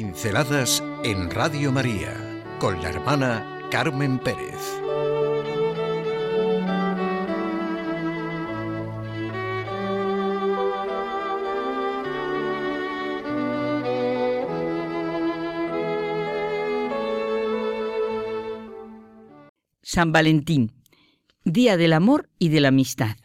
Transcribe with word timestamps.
Pinceladas 0.00 0.80
en 1.02 1.28
Radio 1.28 1.72
María 1.72 2.14
con 2.60 2.80
la 2.80 2.88
hermana 2.88 3.66
Carmen 3.68 4.20
Pérez. 4.20 4.54
San 19.82 20.12
Valentín, 20.12 20.70
Día 21.42 21.76
del 21.76 21.92
Amor 21.92 22.30
y 22.38 22.50
de 22.50 22.60
la 22.60 22.68
Amistad. 22.68 23.16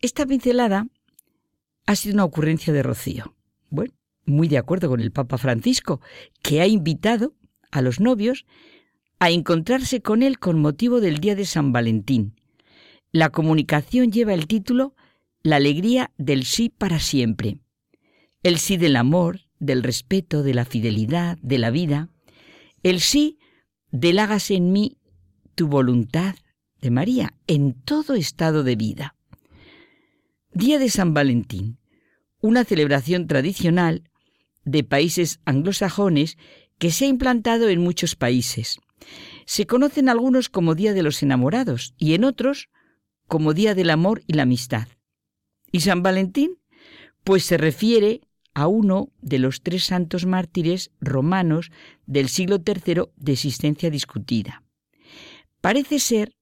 Esta 0.00 0.26
pincelada 0.26 0.86
ha 1.86 1.96
sido 1.96 2.12
una 2.12 2.24
ocurrencia 2.24 2.74
de 2.74 2.82
Rocío. 2.82 3.34
Bueno, 3.70 3.94
muy 4.30 4.48
de 4.48 4.58
acuerdo 4.58 4.88
con 4.88 5.00
el 5.00 5.12
Papa 5.12 5.38
Francisco, 5.38 6.00
que 6.42 6.60
ha 6.60 6.66
invitado 6.66 7.34
a 7.70 7.82
los 7.82 8.00
novios 8.00 8.46
a 9.18 9.30
encontrarse 9.30 10.00
con 10.00 10.22
él 10.22 10.38
con 10.38 10.60
motivo 10.60 11.00
del 11.00 11.18
Día 11.18 11.34
de 11.34 11.44
San 11.44 11.72
Valentín. 11.72 12.34
La 13.12 13.30
comunicación 13.30 14.12
lleva 14.12 14.32
el 14.34 14.46
título 14.46 14.94
La 15.42 15.56
alegría 15.56 16.12
del 16.16 16.44
sí 16.44 16.70
para 16.70 17.00
siempre. 17.00 17.60
El 18.42 18.58
sí 18.58 18.76
del 18.76 18.96
amor, 18.96 19.40
del 19.58 19.82
respeto, 19.82 20.42
de 20.42 20.54
la 20.54 20.64
fidelidad, 20.64 21.36
de 21.42 21.58
la 21.58 21.70
vida. 21.70 22.08
El 22.82 23.00
sí 23.00 23.38
del 23.90 24.18
hágase 24.18 24.54
en 24.54 24.72
mí 24.72 24.96
tu 25.54 25.68
voluntad 25.68 26.36
de 26.80 26.90
María 26.90 27.34
en 27.46 27.74
todo 27.74 28.14
estado 28.14 28.62
de 28.62 28.76
vida. 28.76 29.16
Día 30.52 30.78
de 30.78 30.88
San 30.88 31.12
Valentín 31.12 31.80
una 32.40 32.64
celebración 32.64 33.26
tradicional 33.26 34.02
de 34.64 34.84
países 34.84 35.40
anglosajones 35.44 36.36
que 36.78 36.90
se 36.90 37.04
ha 37.04 37.08
implantado 37.08 37.68
en 37.68 37.80
muchos 37.80 38.16
países. 38.16 38.78
Se 39.46 39.66
conocen 39.66 40.08
algunos 40.08 40.48
como 40.48 40.74
Día 40.74 40.94
de 40.94 41.02
los 41.02 41.22
Enamorados 41.22 41.94
y 41.98 42.14
en 42.14 42.24
otros 42.24 42.68
como 43.26 43.54
Día 43.54 43.74
del 43.74 43.90
Amor 43.90 44.22
y 44.26 44.34
la 44.34 44.42
Amistad. 44.42 44.88
¿Y 45.72 45.80
San 45.80 46.02
Valentín? 46.02 46.58
Pues 47.22 47.44
se 47.44 47.56
refiere 47.56 48.22
a 48.54 48.66
uno 48.66 49.10
de 49.20 49.38
los 49.38 49.62
tres 49.62 49.84
santos 49.84 50.26
mártires 50.26 50.90
romanos 51.00 51.70
del 52.06 52.28
siglo 52.28 52.58
III 52.64 53.04
de 53.16 53.32
existencia 53.32 53.90
discutida. 53.90 54.64
Parece 55.60 55.98
ser 55.98 56.32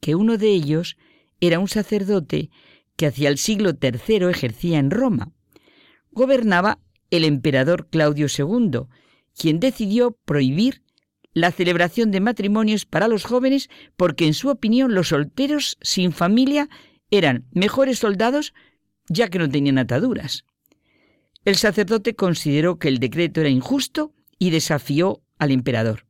que 0.00 0.14
uno 0.14 0.36
de 0.38 0.50
ellos 0.50 0.96
era 1.40 1.58
un 1.58 1.68
sacerdote 1.68 2.50
que 2.96 3.06
hacia 3.06 3.28
el 3.28 3.38
siglo 3.38 3.72
III 3.80 4.30
ejercía 4.30 4.78
en 4.78 4.90
Roma. 4.90 5.32
Gobernaba 6.10 6.78
el 7.10 7.24
emperador 7.24 7.88
Claudio 7.88 8.26
II, 8.26 8.82
quien 9.36 9.60
decidió 9.60 10.12
prohibir 10.24 10.82
la 11.32 11.52
celebración 11.52 12.10
de 12.10 12.20
matrimonios 12.20 12.86
para 12.86 13.08
los 13.08 13.24
jóvenes 13.24 13.68
porque 13.96 14.26
en 14.26 14.34
su 14.34 14.48
opinión 14.48 14.94
los 14.94 15.08
solteros 15.08 15.76
sin 15.82 16.12
familia 16.12 16.68
eran 17.10 17.44
mejores 17.52 17.98
soldados 17.98 18.54
ya 19.08 19.28
que 19.28 19.38
no 19.38 19.48
tenían 19.48 19.78
ataduras. 19.78 20.44
El 21.44 21.56
sacerdote 21.56 22.16
consideró 22.16 22.78
que 22.78 22.88
el 22.88 22.98
decreto 22.98 23.40
era 23.40 23.50
injusto 23.50 24.14
y 24.38 24.50
desafió 24.50 25.22
al 25.38 25.50
emperador. 25.52 26.06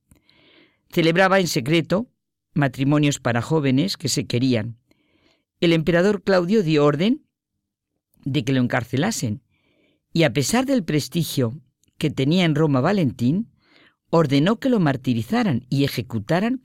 Celebraba 0.90 1.40
en 1.40 1.48
secreto 1.48 2.08
matrimonios 2.54 3.18
para 3.18 3.42
jóvenes 3.42 3.96
que 3.96 4.08
se 4.08 4.26
querían 4.26 4.78
el 5.60 5.72
emperador 5.72 6.22
Claudio 6.22 6.62
dio 6.62 6.84
orden 6.84 7.24
de 8.24 8.44
que 8.44 8.52
lo 8.52 8.60
encarcelasen, 8.60 9.42
y 10.16 10.22
a 10.22 10.32
pesar 10.32 10.64
del 10.64 10.82
prestigio 10.82 11.60
que 11.98 12.10
tenía 12.10 12.46
en 12.46 12.54
Roma 12.54 12.80
Valentín, 12.80 13.50
ordenó 14.08 14.58
que 14.58 14.70
lo 14.70 14.80
martirizaran 14.80 15.66
y 15.68 15.84
ejecutaran 15.84 16.62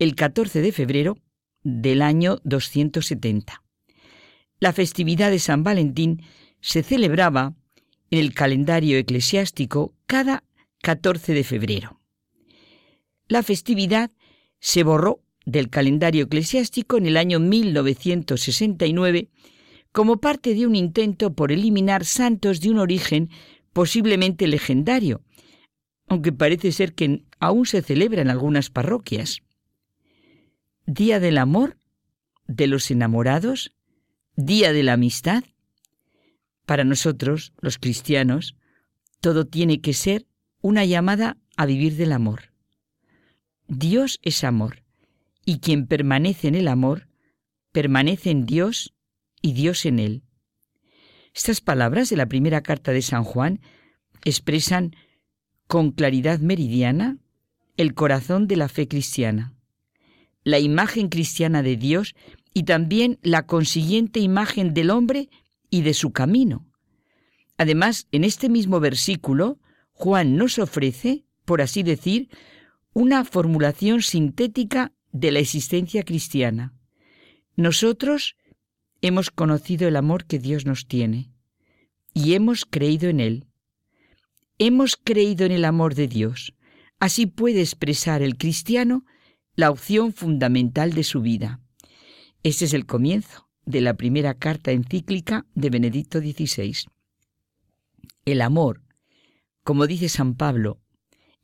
el 0.00 0.16
14 0.16 0.60
de 0.62 0.72
febrero 0.72 1.16
del 1.62 2.02
año 2.02 2.40
270. 2.42 3.62
La 4.58 4.72
festividad 4.72 5.30
de 5.30 5.38
San 5.38 5.62
Valentín 5.62 6.24
se 6.60 6.82
celebraba 6.82 7.54
en 8.10 8.18
el 8.18 8.34
calendario 8.34 8.98
eclesiástico 8.98 9.94
cada 10.06 10.42
14 10.82 11.34
de 11.34 11.44
febrero. 11.44 12.00
La 13.28 13.44
festividad 13.44 14.10
se 14.58 14.82
borró 14.82 15.22
del 15.46 15.70
calendario 15.70 16.24
eclesiástico 16.24 16.98
en 16.98 17.06
el 17.06 17.16
año 17.16 17.38
1969 17.38 19.28
como 19.98 20.18
parte 20.18 20.54
de 20.54 20.64
un 20.64 20.76
intento 20.76 21.32
por 21.32 21.50
eliminar 21.50 22.04
santos 22.04 22.60
de 22.60 22.70
un 22.70 22.78
origen 22.78 23.30
posiblemente 23.72 24.46
legendario, 24.46 25.22
aunque 26.06 26.30
parece 26.30 26.70
ser 26.70 26.94
que 26.94 27.24
aún 27.40 27.66
se 27.66 27.82
celebra 27.82 28.22
en 28.22 28.30
algunas 28.30 28.70
parroquias. 28.70 29.40
Día 30.86 31.18
del 31.18 31.36
amor, 31.36 31.78
de 32.46 32.68
los 32.68 32.92
enamorados, 32.92 33.74
día 34.36 34.72
de 34.72 34.84
la 34.84 34.92
amistad. 34.92 35.42
Para 36.64 36.84
nosotros, 36.84 37.52
los 37.60 37.78
cristianos, 37.78 38.54
todo 39.20 39.48
tiene 39.48 39.80
que 39.80 39.94
ser 39.94 40.26
una 40.60 40.84
llamada 40.84 41.38
a 41.56 41.66
vivir 41.66 41.96
del 41.96 42.12
amor. 42.12 42.52
Dios 43.66 44.20
es 44.22 44.44
amor 44.44 44.84
y 45.44 45.58
quien 45.58 45.88
permanece 45.88 46.46
en 46.46 46.54
el 46.54 46.68
amor, 46.68 47.08
permanece 47.72 48.30
en 48.30 48.46
Dios 48.46 48.94
y 49.42 49.52
Dios 49.52 49.86
en 49.86 49.98
él. 49.98 50.22
Estas 51.34 51.60
palabras 51.60 52.10
de 52.10 52.16
la 52.16 52.26
primera 52.26 52.62
carta 52.62 52.92
de 52.92 53.02
San 53.02 53.24
Juan 53.24 53.60
expresan 54.24 54.96
con 55.66 55.92
claridad 55.92 56.40
meridiana 56.40 57.18
el 57.76 57.94
corazón 57.94 58.48
de 58.48 58.56
la 58.56 58.68
fe 58.68 58.88
cristiana, 58.88 59.54
la 60.42 60.58
imagen 60.58 61.08
cristiana 61.08 61.62
de 61.62 61.76
Dios 61.76 62.14
y 62.54 62.64
también 62.64 63.18
la 63.22 63.46
consiguiente 63.46 64.20
imagen 64.20 64.74
del 64.74 64.90
hombre 64.90 65.28
y 65.70 65.82
de 65.82 65.94
su 65.94 66.10
camino. 66.10 66.66
Además, 67.56 68.08
en 68.12 68.24
este 68.24 68.48
mismo 68.48 68.80
versículo, 68.80 69.58
Juan 69.92 70.36
nos 70.36 70.58
ofrece, 70.58 71.24
por 71.44 71.60
así 71.60 71.82
decir, 71.82 72.30
una 72.94 73.24
formulación 73.24 74.02
sintética 74.02 74.92
de 75.12 75.32
la 75.32 75.38
existencia 75.40 76.02
cristiana. 76.02 76.74
Nosotros 77.56 78.36
hemos 79.00 79.30
conocido 79.30 79.88
el 79.88 79.96
amor 79.96 80.24
que 80.26 80.38
Dios 80.38 80.66
nos 80.66 80.86
tiene 80.86 81.30
y 82.14 82.34
hemos 82.34 82.64
creído 82.64 83.08
en 83.08 83.20
Él. 83.20 83.46
Hemos 84.58 84.96
creído 84.96 85.46
en 85.46 85.52
el 85.52 85.64
amor 85.64 85.94
de 85.94 86.08
Dios. 86.08 86.54
Así 86.98 87.26
puede 87.26 87.60
expresar 87.60 88.22
el 88.22 88.36
cristiano 88.36 89.04
la 89.54 89.70
opción 89.70 90.12
fundamental 90.12 90.92
de 90.94 91.04
su 91.04 91.20
vida. 91.20 91.60
Este 92.42 92.64
es 92.64 92.74
el 92.74 92.86
comienzo 92.86 93.48
de 93.64 93.80
la 93.80 93.94
primera 93.94 94.34
carta 94.34 94.72
encíclica 94.72 95.46
de 95.54 95.70
Benedicto 95.70 96.20
XVI. 96.20 96.74
El 98.24 98.40
amor, 98.40 98.82
como 99.62 99.86
dice 99.86 100.08
San 100.08 100.34
Pablo 100.34 100.80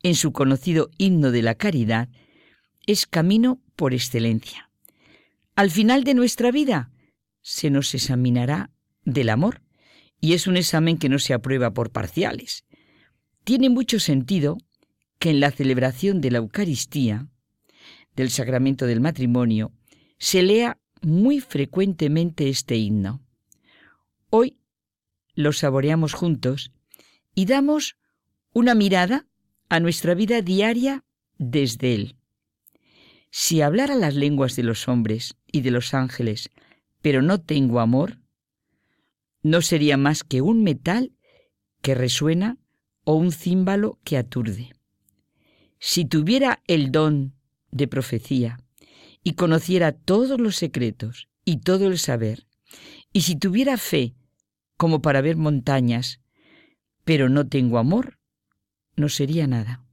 en 0.03 0.15
su 0.15 0.33
conocido 0.33 0.91
himno 0.97 1.31
de 1.31 1.41
la 1.41 1.55
caridad, 1.55 2.09
es 2.85 3.05
camino 3.05 3.61
por 3.75 3.93
excelencia. 3.93 4.69
Al 5.55 5.71
final 5.71 6.03
de 6.03 6.13
nuestra 6.13 6.51
vida 6.51 6.91
se 7.47 7.69
nos 7.69 7.93
examinará 7.93 8.71
del 9.03 9.29
amor 9.29 9.61
y 10.19 10.33
es 10.33 10.47
un 10.47 10.57
examen 10.57 10.97
que 10.97 11.09
no 11.09 11.19
se 11.19 11.31
aprueba 11.31 11.75
por 11.75 11.91
parciales. 11.91 12.65
Tiene 13.43 13.69
mucho 13.69 13.99
sentido 13.99 14.57
que 15.19 15.29
en 15.29 15.39
la 15.39 15.51
celebración 15.51 16.21
de 16.21 16.31
la 16.31 16.39
Eucaristía, 16.39 17.27
del 18.15 18.31
sacramento 18.31 18.87
del 18.87 18.99
matrimonio, 18.99 19.71
se 20.17 20.41
lea 20.41 20.79
muy 21.03 21.39
frecuentemente 21.39 22.49
este 22.49 22.77
himno. 22.77 23.21
Hoy 24.31 24.57
lo 25.35 25.53
saboreamos 25.53 26.13
juntos 26.13 26.71
y 27.35 27.45
damos 27.45 27.95
una 28.53 28.73
mirada 28.73 29.27
a 29.69 29.79
nuestra 29.79 30.15
vida 30.15 30.41
diaria 30.41 31.05
desde 31.37 31.93
él. 31.93 32.15
Si 33.29 33.61
hablara 33.61 33.93
las 33.93 34.15
lenguas 34.15 34.55
de 34.55 34.63
los 34.63 34.87
hombres 34.87 35.35
y 35.51 35.61
de 35.61 35.69
los 35.69 35.93
ángeles, 35.93 36.49
pero 37.05 37.21
no 37.21 37.39
tengo 37.39 37.81
amor, 37.81 38.17
no 39.43 39.61
sería 39.61 39.95
más 39.95 40.23
que 40.23 40.41
un 40.41 40.63
metal 40.63 41.11
que 41.83 41.93
resuena 41.93 42.57
o 43.03 43.13
un 43.13 43.31
címbalo 43.31 43.99
que 44.03 44.17
aturde. 44.17 44.71
Si 45.77 46.05
tuviera 46.05 46.63
el 46.65 46.91
don 46.91 47.35
de 47.69 47.87
profecía 47.87 48.59
y 49.23 49.33
conociera 49.33 49.91
todos 49.91 50.41
los 50.41 50.55
secretos 50.55 51.29
y 51.45 51.57
todo 51.57 51.85
el 51.85 51.99
saber, 51.99 52.47
y 53.13 53.21
si 53.21 53.35
tuviera 53.35 53.77
fe 53.77 54.15
como 54.75 55.03
para 55.03 55.21
ver 55.21 55.37
montañas, 55.37 56.21
pero 57.03 57.29
no 57.29 57.47
tengo 57.47 57.77
amor, 57.77 58.17
no 58.95 59.09
sería 59.09 59.45
nada. 59.45 59.85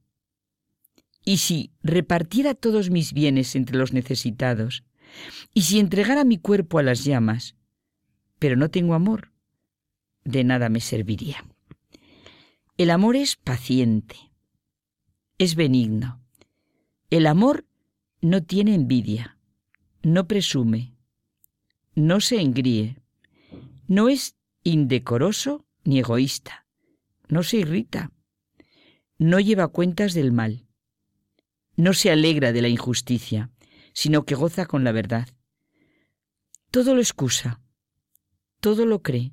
Y 1.23 1.37
si 1.37 1.73
repartiera 1.83 2.55
todos 2.55 2.89
mis 2.89 3.13
bienes 3.13 3.55
entre 3.55 3.77
los 3.77 3.93
necesitados, 3.93 4.83
y 5.53 5.63
si 5.63 5.79
entregara 5.79 6.23
mi 6.23 6.37
cuerpo 6.37 6.79
a 6.79 6.83
las 6.83 7.03
llamas, 7.03 7.55
pero 8.39 8.55
no 8.55 8.69
tengo 8.69 8.93
amor, 8.93 9.31
de 10.23 10.43
nada 10.43 10.69
me 10.69 10.79
serviría. 10.79 11.45
El 12.77 12.89
amor 12.89 13.15
es 13.15 13.35
paciente, 13.35 14.15
es 15.37 15.55
benigno. 15.55 16.21
El 17.09 17.27
amor 17.27 17.65
no 18.21 18.43
tiene 18.43 18.73
envidia, 18.73 19.37
no 20.01 20.27
presume, 20.27 20.95
no 21.95 22.19
se 22.19 22.41
engríe, 22.41 22.97
no 23.87 24.09
es 24.09 24.35
indecoroso 24.63 25.65
ni 25.83 25.99
egoísta, 25.99 26.65
no 27.27 27.43
se 27.43 27.57
irrita, 27.57 28.11
no 29.17 29.39
lleva 29.39 29.67
cuentas 29.67 30.13
del 30.13 30.31
mal, 30.31 30.65
no 31.75 31.93
se 31.93 32.11
alegra 32.11 32.51
de 32.51 32.61
la 32.61 32.67
injusticia, 32.67 33.51
sino 33.93 34.25
que 34.25 34.35
goza 34.35 34.65
con 34.65 34.83
la 34.83 34.91
verdad. 34.91 35.27
Todo 36.71 36.95
lo 36.95 37.01
excusa, 37.01 37.61
todo 38.59 38.85
lo 38.85 39.01
cree, 39.01 39.31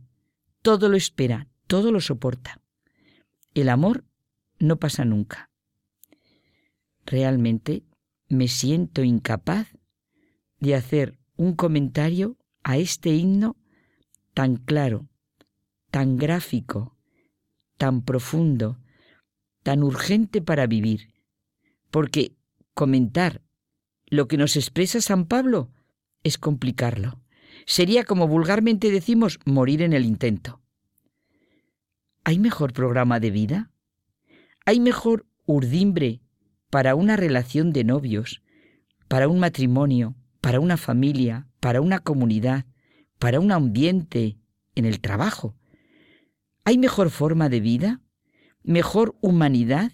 todo 0.63 0.89
lo 0.89 0.97
espera, 0.97 1.49
todo 1.67 1.91
lo 1.91 2.01
soporta. 2.01 2.61
El 3.55 3.69
amor 3.69 4.05
no 4.59 4.79
pasa 4.79 5.05
nunca. 5.05 5.51
Realmente 7.07 7.83
me 8.29 8.47
siento 8.47 9.03
incapaz 9.03 9.69
de 10.59 10.75
hacer 10.75 11.19
un 11.37 11.55
comentario 11.55 12.37
a 12.63 12.77
este 12.77 13.11
himno 13.11 13.57
tan 14.35 14.57
claro, 14.57 15.09
tan 15.91 16.17
gráfico, 16.17 16.97
tan 17.79 18.03
profundo, 18.03 18.79
tan 19.63 19.83
urgente 19.83 20.43
para 20.43 20.67
vivir, 20.67 21.15
porque 21.91 22.37
comentar 22.75 23.43
lo 24.11 24.27
que 24.27 24.37
nos 24.37 24.57
expresa 24.57 25.01
San 25.01 25.25
Pablo 25.25 25.71
es 26.25 26.37
complicarlo. 26.37 27.21
Sería 27.65 28.05
como 28.05 28.27
vulgarmente 28.27 28.91
decimos 28.91 29.39
morir 29.45 29.83
en 29.83 29.93
el 29.93 30.05
intento. 30.05 30.61
¿Hay 32.25 32.39
mejor 32.39 32.73
programa 32.73 33.21
de 33.21 33.31
vida? 33.31 33.71
¿Hay 34.67 34.81
mejor 34.81 35.27
urdimbre 35.47 36.21
para 36.69 36.95
una 36.95 37.17
relación 37.17 37.73
de 37.73 37.85
novios, 37.85 38.43
para 39.09 39.29
un 39.29 39.39
matrimonio, 39.39 40.17
para 40.41 40.61
una 40.61 40.77
familia, 40.77 41.49
para 41.61 41.81
una 41.81 42.01
comunidad, 42.01 42.67
para 43.19 43.41
un 43.41 43.53
ambiente 43.53 44.39
en 44.75 44.85
el 44.85 45.01
trabajo? 45.01 45.57
¿Hay 46.65 46.79
mejor 46.79 47.11
forma 47.11 47.49
de 47.49 47.61
vida? 47.61 48.01
¿Mejor 48.63 49.17
humanidad? 49.21 49.93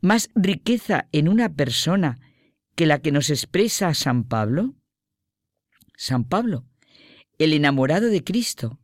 ¿Más 0.00 0.30
riqueza 0.34 1.08
en 1.12 1.28
una 1.28 1.54
persona 1.54 2.18
que 2.76 2.86
la 2.86 3.00
que 3.00 3.10
nos 3.10 3.30
expresa 3.30 3.92
San 3.94 4.24
Pablo? 4.24 4.76
San 5.96 6.24
Pablo, 6.24 6.66
el 7.38 7.54
enamorado 7.54 8.08
de 8.08 8.22
Cristo, 8.22 8.78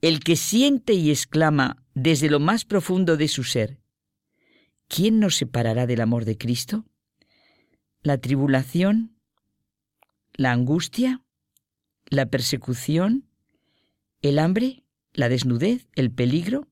el 0.00 0.20
que 0.20 0.36
siente 0.36 0.94
y 0.94 1.10
exclama 1.10 1.84
desde 1.92 2.30
lo 2.30 2.38
más 2.38 2.64
profundo 2.64 3.16
de 3.16 3.26
su 3.26 3.42
ser, 3.42 3.80
¿quién 4.86 5.18
nos 5.18 5.34
separará 5.34 5.86
del 5.86 6.00
amor 6.00 6.24
de 6.24 6.38
Cristo? 6.38 6.86
¿La 8.02 8.18
tribulación? 8.18 9.18
¿La 10.32 10.52
angustia? 10.52 11.22
¿La 12.06 12.26
persecución? 12.26 13.28
¿El 14.22 14.38
hambre? 14.38 14.84
¿La 15.12 15.28
desnudez? 15.28 15.88
¿El 15.96 16.12
peligro? 16.12 16.68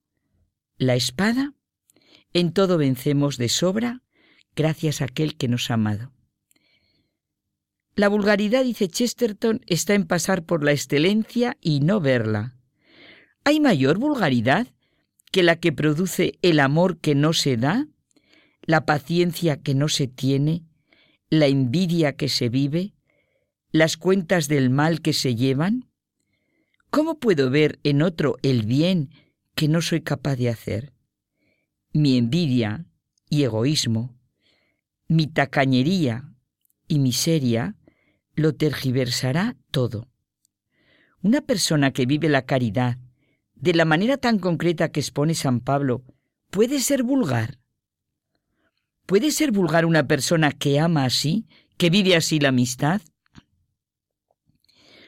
¿La 0.77 0.95
espada? 0.95 1.55
En 2.33 2.53
todo 2.53 2.79
vencemos 2.79 3.39
de 3.39 3.49
sobra 3.49 4.03
gracias 4.55 5.03
a 5.03 5.07
aquel 5.07 5.37
que 5.37 5.49
nos 5.49 5.71
ha 5.71 5.75
amado. 5.75 6.13
La 7.99 8.07
vulgaridad, 8.07 8.63
dice 8.63 8.87
Chesterton, 8.87 9.61
está 9.67 9.95
en 9.95 10.07
pasar 10.07 10.45
por 10.45 10.63
la 10.63 10.71
excelencia 10.71 11.57
y 11.61 11.81
no 11.81 12.01
verla. 12.01 12.55
¿Hay 13.43 13.59
mayor 13.59 13.99
vulgaridad 13.99 14.69
que 15.33 15.43
la 15.43 15.57
que 15.57 15.73
produce 15.73 16.39
el 16.41 16.61
amor 16.61 17.01
que 17.01 17.17
no 17.17 17.33
se 17.33 17.57
da, 17.57 17.89
la 18.63 18.87
paciencia 18.87 19.61
que 19.61 19.75
no 19.75 19.89
se 19.89 20.07
tiene, 20.07 20.63
la 21.29 21.49
envidia 21.49 22.13
que 22.13 22.29
se 22.29 22.49
vive, 22.49 22.95
las 23.73 23.97
cuentas 23.97 24.47
del 24.47 24.71
mal 24.71 25.01
que 25.01 25.13
se 25.13 25.35
llevan? 25.35 25.91
¿Cómo 26.91 27.19
puedo 27.19 27.51
ver 27.51 27.81
en 27.83 28.03
otro 28.03 28.37
el 28.45 28.65
bien 28.65 29.11
que 29.57 29.67
no 29.67 29.83
soy 29.83 30.03
capaz 30.03 30.37
de 30.37 30.51
hacer? 30.51 30.93
Mi 31.93 32.17
envidia 32.17 32.87
y 33.29 33.43
egoísmo, 33.43 34.17
mi 35.09 35.27
tacañería 35.27 36.33
y 36.87 37.01
miseria 37.01 37.75
lo 38.39 38.55
tergiversará 38.55 39.57
todo. 39.71 40.09
Una 41.23 41.41
persona 41.41 41.93
que 41.93 42.07
vive 42.07 42.29
la 42.29 42.47
caridad 42.47 42.99
de 43.55 43.75
la 43.75 43.85
manera 43.85 44.17
tan 44.17 44.39
concreta 44.39 44.91
que 44.91 45.01
expone 45.01 45.35
San 45.35 45.61
Pablo 45.61 46.05
puede 46.51 46.81
ser 46.81 47.03
vulgar. 47.03 47.59
¿Puede 49.07 49.33
ser 49.33 49.51
vulgar 49.51 49.85
una 49.85 50.07
persona 50.07 50.53
que 50.53 50.79
ama 50.79 51.05
así, 51.05 51.47
que 51.77 51.91
vive 51.91 52.15
así 52.15 52.39
la 52.39 52.51
amistad? 52.51 53.01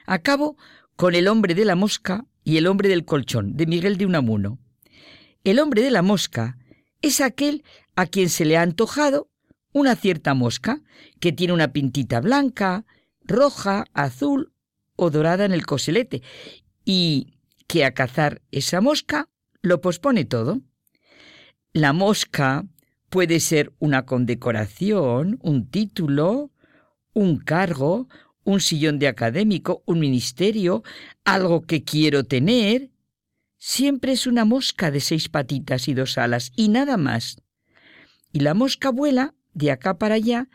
Acabo 0.06 0.56
con 0.97 1.15
el 1.15 1.29
hombre 1.29 1.55
de 1.55 1.65
la 1.65 1.77
mosca 1.77 2.27
y 2.43 2.56
el 2.56 2.67
hombre 2.67 2.88
del 2.88 3.05
colchón, 3.05 3.56
de 3.56 3.67
Miguel 3.67 3.97
de 3.97 4.06
Unamuno. 4.06 4.59
El 5.44 5.61
hombre 5.61 5.82
de 5.82 5.91
la 5.91 6.03
mosca 6.03 6.59
es 7.03 7.21
aquel 7.21 7.62
a 7.94 8.06
quien 8.06 8.29
se 8.29 8.44
le 8.44 8.56
ha 8.56 8.62
antojado 8.62 9.31
una 9.73 9.94
cierta 9.94 10.35
mosca, 10.35 10.82
que 11.21 11.32
tiene 11.32 11.53
una 11.53 11.73
pintita 11.73 12.21
blanca, 12.21 12.85
roja, 13.31 13.87
azul 13.94 14.53
o 14.97 15.11
dorada 15.11 15.47
en 15.47 15.53
el 15.53 15.65
coselete, 15.65 16.23
y 16.85 17.38
que 17.67 17.85
a 17.85 17.94
cazar 17.94 18.43
esa 18.50 18.81
mosca 18.81 19.29
lo 19.62 19.81
pospone 19.81 20.25
todo. 20.25 20.61
La 21.73 21.93
mosca 21.93 22.67
puede 23.09 23.41
ser 23.41 23.73
una 23.79 24.05
condecoración, 24.05 25.38
un 25.43 25.71
título, 25.71 26.50
un 27.12 27.38
cargo, 27.38 28.09
un 28.44 28.61
sillón 28.61 28.99
de 28.99 29.09
académico, 29.09 29.82
un 29.87 30.00
ministerio, 30.00 30.82
algo 31.25 31.62
que 31.62 31.85
quiero 31.85 32.25
tener. 32.25 32.91
Siempre 33.56 34.12
es 34.12 34.27
una 34.27 34.44
mosca 34.44 34.91
de 34.91 35.00
seis 35.00 35.29
patitas 35.29 35.88
y 35.88 35.94
dos 35.94 36.19
alas 36.19 36.53
y 36.56 36.69
nada 36.69 36.97
más. 36.97 37.43
Y 38.32 38.41
la 38.41 38.55
mosca 38.55 38.91
vuela 38.91 39.35
de 39.53 39.71
acá 39.71 39.99
para 39.99 40.15
allá 40.17 40.49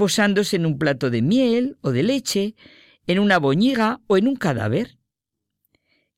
posándose 0.00 0.56
en 0.56 0.64
un 0.64 0.78
plato 0.78 1.10
de 1.10 1.20
miel 1.20 1.76
o 1.82 1.92
de 1.92 2.02
leche, 2.02 2.54
en 3.06 3.18
una 3.18 3.38
boñiga 3.38 4.00
o 4.06 4.16
en 4.16 4.28
un 4.28 4.36
cadáver. 4.36 4.96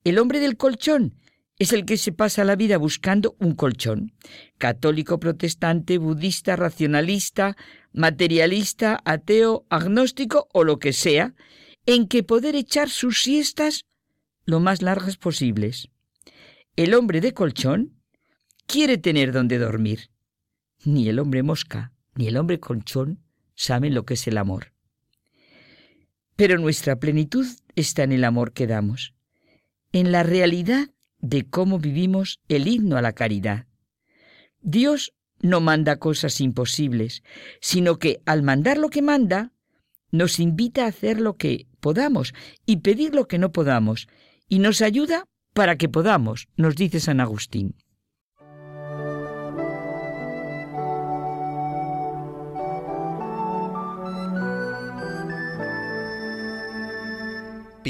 El 0.04 0.20
hombre 0.20 0.38
del 0.38 0.56
colchón 0.56 1.16
es 1.58 1.72
el 1.72 1.84
que 1.84 1.96
se 1.96 2.12
pasa 2.12 2.44
la 2.44 2.54
vida 2.54 2.78
buscando 2.78 3.34
un 3.40 3.56
colchón. 3.56 4.12
Católico, 4.56 5.18
protestante, 5.18 5.98
budista, 5.98 6.54
racionalista, 6.54 7.56
materialista, 7.92 9.00
ateo, 9.04 9.66
agnóstico 9.68 10.46
o 10.52 10.62
lo 10.62 10.78
que 10.78 10.92
sea, 10.92 11.34
en 11.84 12.06
que 12.06 12.22
poder 12.22 12.54
echar 12.54 12.88
sus 12.88 13.20
siestas 13.20 13.86
lo 14.44 14.60
más 14.60 14.80
largas 14.80 15.16
posibles. 15.16 15.88
El 16.76 16.94
hombre 16.94 17.20
de 17.20 17.34
colchón 17.34 18.00
quiere 18.68 18.96
tener 18.96 19.32
donde 19.32 19.58
dormir. 19.58 20.10
Ni 20.84 21.08
el 21.08 21.18
hombre 21.18 21.42
mosca, 21.42 21.92
ni 22.14 22.28
el 22.28 22.36
hombre 22.36 22.60
colchón 22.60 23.21
saben 23.54 23.94
lo 23.94 24.04
que 24.04 24.14
es 24.14 24.26
el 24.26 24.38
amor. 24.38 24.72
Pero 26.36 26.58
nuestra 26.58 26.96
plenitud 26.96 27.46
está 27.76 28.02
en 28.02 28.12
el 28.12 28.24
amor 28.24 28.52
que 28.52 28.66
damos, 28.66 29.14
en 29.92 30.12
la 30.12 30.22
realidad 30.22 30.90
de 31.18 31.44
cómo 31.48 31.78
vivimos 31.78 32.40
el 32.48 32.66
himno 32.66 32.96
a 32.96 33.02
la 33.02 33.12
caridad. 33.12 33.66
Dios 34.60 35.12
no 35.40 35.60
manda 35.60 35.98
cosas 35.98 36.40
imposibles, 36.40 37.22
sino 37.60 37.98
que 37.98 38.20
al 38.26 38.42
mandar 38.42 38.78
lo 38.78 38.90
que 38.90 39.02
manda, 39.02 39.52
nos 40.10 40.38
invita 40.38 40.84
a 40.84 40.88
hacer 40.88 41.20
lo 41.20 41.36
que 41.36 41.66
podamos 41.80 42.34
y 42.66 42.78
pedir 42.78 43.14
lo 43.14 43.26
que 43.26 43.38
no 43.38 43.50
podamos, 43.52 44.08
y 44.48 44.58
nos 44.58 44.82
ayuda 44.82 45.24
para 45.52 45.76
que 45.76 45.88
podamos, 45.88 46.48
nos 46.56 46.76
dice 46.76 47.00
San 47.00 47.20
Agustín. 47.20 47.74